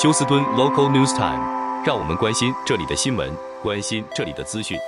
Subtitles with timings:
[0.00, 1.44] 休斯敦 Local News Time，
[1.84, 4.78] 让我们关心这里的新闻，关心这里的资讯。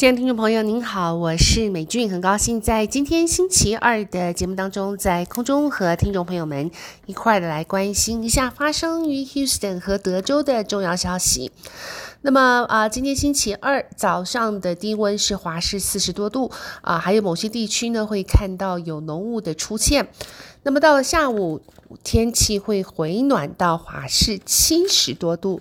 [0.00, 6.70] 亲爱的听众朋友，您好，我是美俊，很高兴在今天星期二的节目当中，在空中和听众朋友们
[7.04, 11.52] 一块的来关心一下发生于 Houston 和德州的重要消息。
[12.22, 20.08] 那么啊、今天星期二早上的低温是华氏四十多度啊、还有某些地区呢会看到有浓雾的出现。
[20.62, 21.60] 那么到了下午，
[22.02, 25.60] 天气会回暖到华氏七十多度。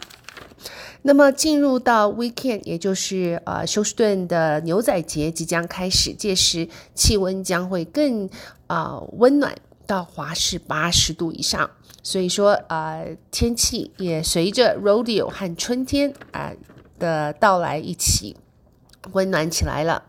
[1.01, 8.27] 那么进入到 weekend，也就是呃休斯顿的牛仔节即将开始，届时气温将会更
[8.67, 9.55] 啊、呃、温暖
[9.87, 11.71] 到华氏八十度以上，
[12.03, 16.51] 所以说呃天气也随着 rodeo 和春天啊、
[16.99, 18.35] 的到来一起
[19.13, 20.03] 温暖起来了。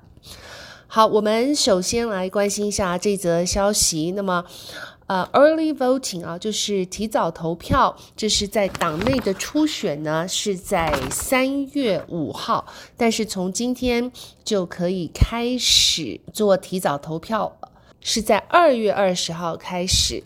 [0.92, 4.10] 好，我们首先来关心一下这则消息。
[4.10, 4.44] 那么。
[5.06, 12.64] 呃、，early voting 啊，就是提早投票，这是在党内的初选呢，是在三月五号，
[12.96, 14.12] 但是从今天
[14.44, 17.56] 就可以开始做提早投票，
[18.00, 20.22] 是在二月二十号开始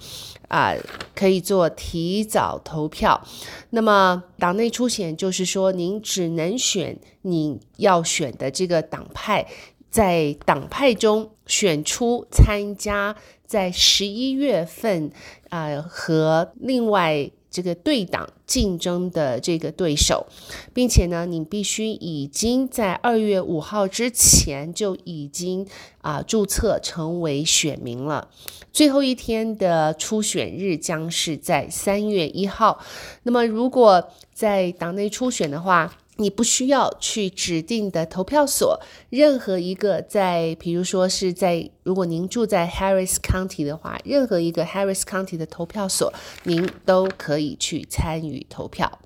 [0.49, 0.75] 啊、
[1.17, 3.27] 可以做提早投票。
[3.71, 9.47] 那么党内初选就是说，您只能选你要选的这个党派，
[9.95, 13.15] 在党派中选出参加。
[13.47, 15.13] 在十一月份，
[15.51, 20.27] 啊、和另外这个对党竞争的这个对手，
[20.73, 25.65] 并且呢，你必须已经在二月五号之前就已经
[26.01, 28.29] 啊、注册成为选民了。
[28.73, 32.81] 最后一天的初选日将是在三月一号。
[33.23, 46.13] 那么，如果在党内初选的话，你不需要去指定的投票所，任何一个在，比如说是在，如果您住在 Harris County 的话，任何一个 Harris County 的投票所，
[46.45, 49.01] 您都可以去参与投票。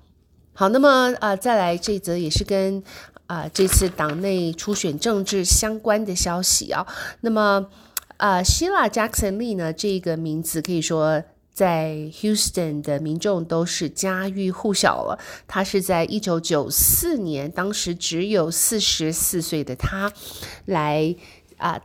[0.53, 2.83] 好，那么啊、再来这则也是跟
[3.27, 6.85] 啊、这次党内初选政治相关的消息啊。
[7.21, 7.67] 那么
[8.17, 11.23] 啊、呃，希拉·杰克逊·利呢，这个名字可以说。
[11.59, 15.19] 在 Houston 的民众都是家喻户晓了。
[15.45, 20.13] 他是在一九九四年，当时只有四十四岁的他，
[20.63, 21.13] 来
[21.57, 21.81] 啊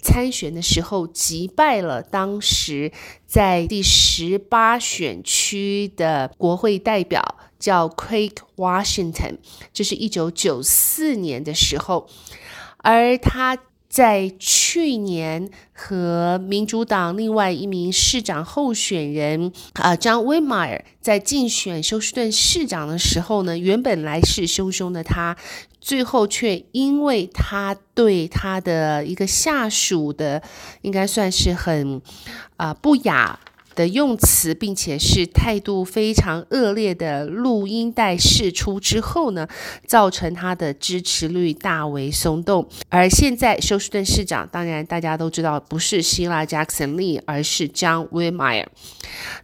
[0.00, 2.90] 参选的时候击败了当时
[3.26, 7.22] 在第十八选区的国会代表，
[7.58, 9.36] 叫 Craig Washington。
[9.74, 12.08] 这是一九九四年的时候，
[12.78, 13.58] 而他。
[13.88, 25.36] 在去年和民主党另外一名市长候选人啊张威迈尔在竞选休斯顿市长的时候呢，原本来势汹汹的他，
[25.80, 30.42] 最后却因为他对他的一个下属的，
[30.82, 32.02] 应该算是很
[32.58, 33.40] 啊不雅。
[33.78, 39.46] 的用词，并且是态度非常恶劣的录音带释出之后呢，
[39.86, 42.68] 造成他的支持率大为松动。
[42.88, 48.66] 而现在休斯顿市长，当然大家都知道不是希拉·杰克逊·利，而是 John Whitmire。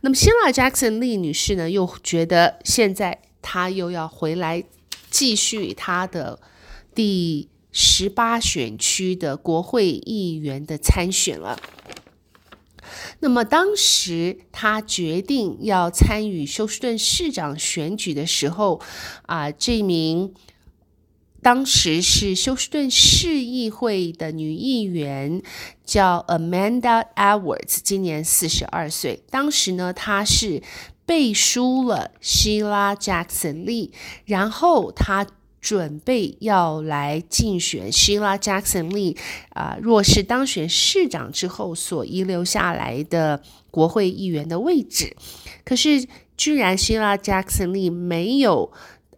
[0.00, 4.64] 那么希拉·杰克逊·利女士呢，又觉得现在她又要回来
[5.08, 6.40] 继续她的
[6.92, 11.56] 第十八选区的国会议员的参选了。
[13.20, 18.80] 那么当时他决定要参与休斯顿市长选举的时候，
[19.26, 20.34] 啊，这名
[21.42, 25.42] 当时是休斯顿市议会的女议员
[25.84, 29.22] 叫 Amanda Edwards，今年四十二岁。
[29.30, 30.62] 当时呢，她是
[31.06, 33.92] 背书了希拉·贾克逊·利，
[34.24, 35.26] 然后她。
[35.64, 39.16] 准备要来竞选希拉·杰克逊·利
[39.48, 45.16] 啊，若是当选市长之后所遗留下来的国会议员的位置，
[45.64, 48.70] 可是居然希拉·杰克逊·利没有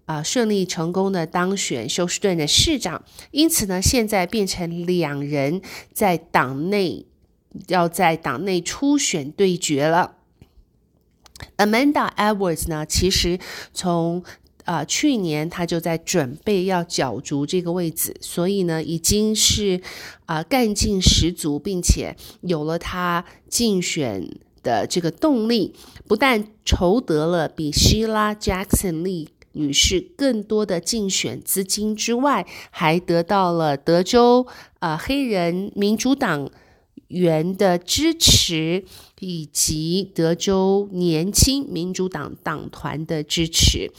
[0.04, 5.60] 啊顺利成功的当选休斯顿的市长，因此呢，现在变成两人
[5.92, 7.06] 在党内
[7.66, 10.12] 要在党内初选对决了。
[11.56, 13.40] Amanda Edwards 呢，其实
[13.74, 14.22] 从
[14.66, 19.80] 啊、去年他就在准备要角逐这个位置，所以呢，已经是
[20.26, 24.28] 啊、干劲十足，并且有了他竞选
[24.62, 25.72] 的这个动力。
[26.06, 34.46] 不但筹得了比希拉·杰克逊·利女士更多的竞选资金之外，还得到了德州
[34.80, 36.50] 啊、黑人民主党
[37.08, 38.84] 员的支持，
[39.20, 43.90] 以及德州年轻民主党党团的支持。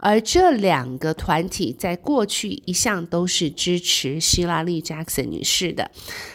[0.00, 5.90] 而这两个团体在过去一向都是支持希拉里·杰克森女士的。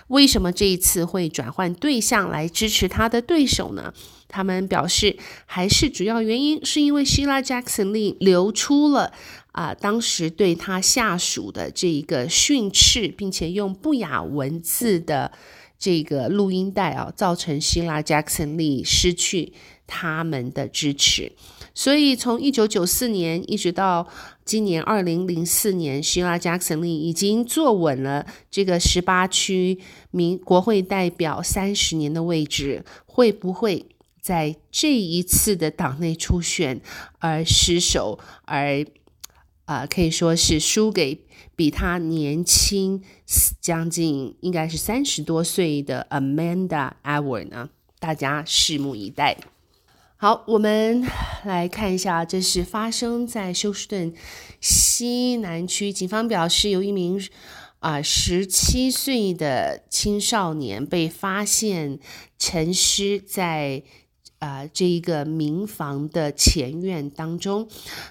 [0.10, 3.94] 为什么这一次会转换对象来支持她的对手呢？
[4.27, 5.15] 他们表示，
[5.45, 9.13] 还是主要原因是因为希拉·杰克森丽流出了
[9.54, 15.31] 啊、当时对她下属的这一个训斥，并且用不雅文字的
[15.83, 19.51] 这个录音带啊，造成希拉·杰克森丽失去
[19.85, 21.33] 他们的支持。
[21.74, 24.07] 所以，从一九九四年一直到
[24.45, 29.77] 今年二零零四年，希拉·杰克森利已经坐稳了这个十八区
[30.12, 32.86] 民国会代表三十年的位置。
[33.06, 33.86] 会不会
[34.21, 36.79] 在这一次的党内初选
[37.19, 38.86] 而失手，而、
[39.65, 41.21] 呃，可以说是输给
[41.56, 43.01] 比他年轻
[43.62, 47.69] 将近应该是三十多岁的 Amanda e w a r d 呢？
[48.00, 49.38] 大家拭目以待。
[50.18, 51.06] 好，我们
[51.45, 54.13] 来看一下，这是发生在休斯顿
[54.60, 55.92] 西南区。
[55.92, 57.21] 警方表示，有一名
[57.80, 62.00] 啊十七岁的青少年被发现
[62.38, 63.83] 沉尸在
[64.44, 67.66] 啊、这一个民房的前院当中。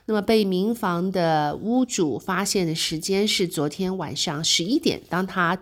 [0.06, 5.58] 那么，被民房的屋主发现的时间是昨天晚上十一点，当他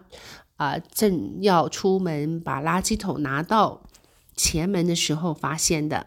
[0.57, 3.83] 啊、正要出门把垃圾桶拿到
[4.37, 6.07] 前门的时候发现的。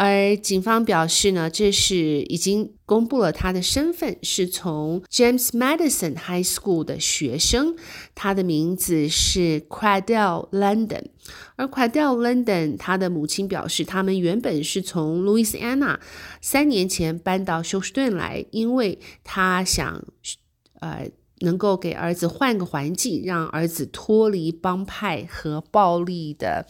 [0.00, 7.74] 而警方表示呢，这是已经公布了他的身份，是从 James Madison High School 的学生，
[8.14, 11.06] 他的名字是 c r a d e l London。
[11.56, 15.98] 而 c r a d e l London 他的母亲表示，他们原本是从 Louisiana
[16.40, 20.04] 三年前搬到休斯顿来，因为他想，
[20.78, 21.10] 呃，
[21.40, 26.68] 能够给儿子换个环境，让儿子脱离帮派和暴力的。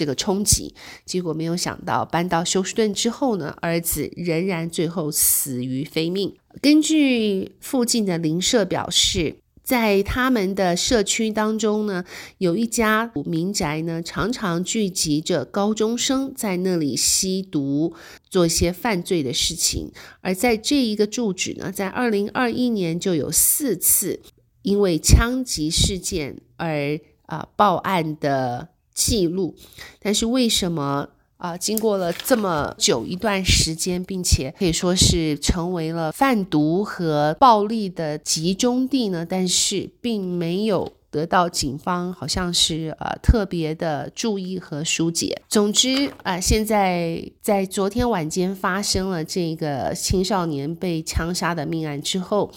[0.00, 0.74] 这个冲击，
[1.04, 6.34] 结果没有想到搬到休斯顿之后呢，儿子仍然最后死于非命。
[6.62, 12.06] 根据附近的邻舍表示，在他们的社区当中呢，
[12.38, 17.94] 有一家民宅呢，常常聚集着高中生在那里吸毒，
[18.30, 19.92] 做一些犯罪的事情。
[20.22, 24.22] 而在这一个住址呢，在二零二一年就有四次
[24.62, 28.70] 因为枪击事件而啊、报案的。
[29.00, 29.54] 记录，
[29.98, 31.08] 但是为什么
[31.38, 31.56] 啊？
[31.56, 39.24] 经过了这么久一段时间，并且可以说是成为了贩毒和暴力的集中地呢？
[39.24, 45.40] 但是并没有得到警方好像是呃特别的注意和疏解。
[45.48, 52.52] 总之啊，现在在昨天晚间发生了这个青少年被枪杀的命案之后。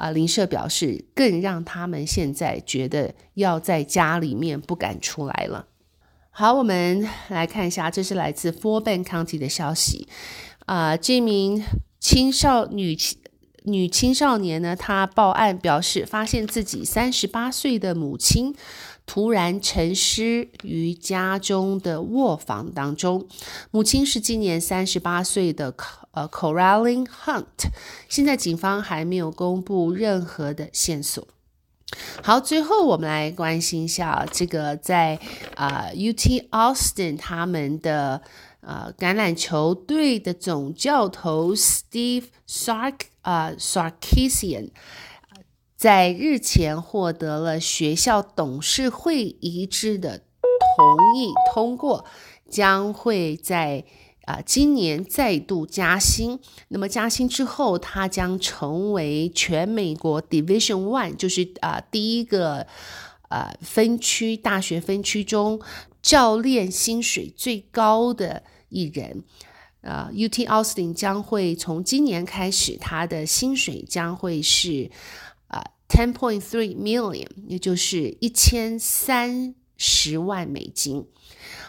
[0.00, 5.66] 啊，邻社表示，更让他们现在觉得要在家里面不敢出来了。
[6.30, 10.08] 好，我们来看一下，这是来自 Fort Bend County 的消息。
[10.66, 11.62] 啊，这名
[11.98, 13.18] 青少女青
[13.64, 18.54] 女青少年呢，她报案表示，发现自己三十八岁的母亲
[19.04, 23.26] 突然陈尸于家中的卧房当中。
[23.70, 25.74] 母亲是今年三十八岁的。
[26.12, 27.70] 呃，Coraline Hunt，
[28.08, 31.28] 现在警方还没有公布任何的线索。
[32.22, 35.18] 好，最后我们来关心一下这个在
[35.56, 38.22] 啊、UT Austin 他们的
[38.60, 44.70] 呃橄榄球队的总教头 Steve Sark 啊、Sarkisian，
[45.76, 52.04] 在日前获得了学校董事会一致的同意通过，
[52.48, 53.84] 将会在。
[54.26, 56.38] 啊，今年再度加薪。
[56.68, 62.66] 那么加薪之后，他将成为全美国 Division One，就是啊第一个
[63.28, 65.60] 啊分区大学分区中
[66.02, 69.24] 教练薪水最高的一人。
[69.82, 74.90] 啊，UT Austin 将会从今年开始，他的薪水将会是
[75.48, 81.08] 啊 ten point three million，也就是一千三十万美金。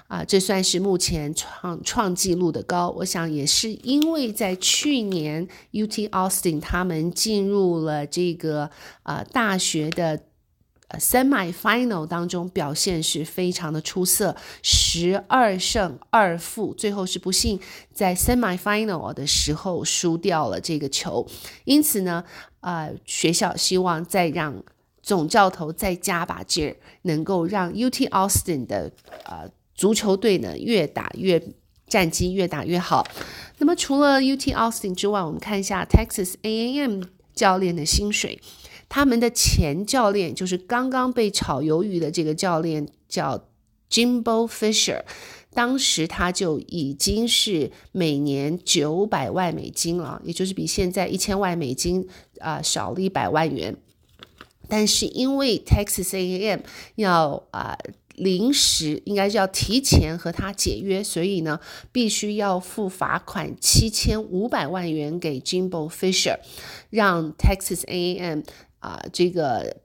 [0.07, 2.89] 啊，这算是目前创创纪录的高。
[2.97, 8.69] 我想也是因为在去年 UT Austin 他们进入了这个
[9.03, 10.23] 呃大学的
[10.99, 17.57] semi final 当中，表现是非常的出色，十二胜二负，最后是不幸
[17.93, 21.25] 在 semi final 的时候输掉了这个球。
[21.63, 22.25] 因此呢，
[22.59, 24.61] 呃，学校希望再让
[25.01, 28.91] 总教头再加把劲儿，能够让 UT Austin 的
[29.25, 29.49] 呃。
[29.73, 31.41] 足球队呢，越打越
[31.87, 33.03] 战绩越打越好。
[33.57, 37.01] 那么除了 UT Austin 之外，我们看一下 Texas A&M
[37.33, 38.39] 教练的薪水。
[38.87, 43.47] 他们的前教练就是刚刚被炒鱿鱼的这个教练叫
[43.89, 45.01] Jimbo Fisher，
[45.51, 52.07] 当时他就已经是每年九百万美金了，也就是比现在一千万美金
[52.39, 53.75] 啊、少了一百万元。
[54.71, 56.61] 但是因为 Texas A&M
[56.95, 61.59] 要啊、呃、临时应该是要提前和他解约，所以呢
[61.91, 66.37] 必须要付罚款七千五百万元给 Jimbo Fisher，
[66.89, 68.43] 让 Texas A&M
[68.79, 69.75] 啊、这个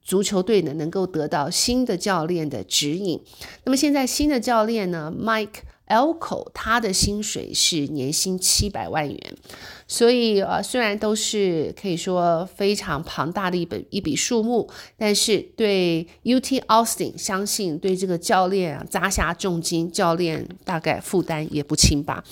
[0.00, 3.22] 足球队呢能够得到新的教练的指引。
[3.64, 5.64] 那么现在新的教练呢 Mike。
[5.88, 9.36] Elko 他的薪水是年薪七百万元，
[9.86, 22.24] 所以呃虽然都是可以说非常庞大的一本一笔数目，但是对 UT Austin 相信对这个教练啊砸下重金，教练大概负担也不轻吧。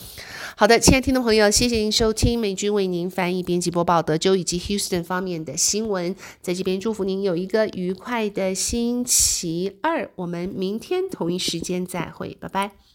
[0.56, 12.91] 好的，亲爱的听众朋友，谢谢您收听美君为您翻译、编辑、播报德州以及 Houston 方面的新闻，在这边祝福您有一个愉快的星期二，我们明天同一时间再会，拜拜。